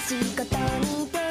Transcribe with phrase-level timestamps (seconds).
[0.00, 1.23] しいことに